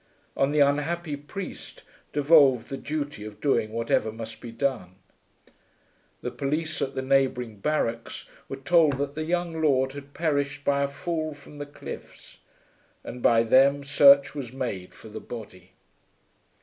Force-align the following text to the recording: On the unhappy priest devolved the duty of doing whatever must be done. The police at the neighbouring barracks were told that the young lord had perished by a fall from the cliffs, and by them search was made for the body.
On 0.35 0.51
the 0.51 0.61
unhappy 0.61 1.15
priest 1.15 1.83
devolved 2.11 2.69
the 2.69 2.75
duty 2.77 3.23
of 3.23 3.39
doing 3.39 3.71
whatever 3.71 4.11
must 4.11 4.41
be 4.41 4.51
done. 4.51 4.95
The 6.23 6.31
police 6.31 6.81
at 6.81 6.95
the 6.95 7.03
neighbouring 7.03 7.57
barracks 7.59 8.25
were 8.49 8.55
told 8.55 8.93
that 8.97 9.13
the 9.13 9.25
young 9.25 9.61
lord 9.61 9.91
had 9.91 10.15
perished 10.15 10.63
by 10.65 10.81
a 10.81 10.87
fall 10.87 11.35
from 11.35 11.59
the 11.59 11.67
cliffs, 11.67 12.39
and 13.03 13.21
by 13.21 13.43
them 13.43 13.83
search 13.83 14.33
was 14.33 14.51
made 14.51 14.95
for 14.95 15.07
the 15.09 15.19
body. 15.21 15.73